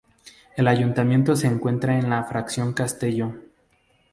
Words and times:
El 0.57 0.67
ayuntamiento 0.67 1.35
se 1.35 1.45
encuentra 1.45 1.99
en 1.99 2.09
la 2.09 2.23
fracción 2.23 2.73
Castello. 2.73 3.35